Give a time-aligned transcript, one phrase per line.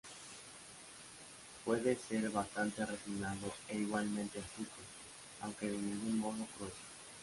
[1.63, 4.81] Puede ser bastante refinado e igualmente astuto,
[5.41, 6.73] aunque de ningún modo cruel.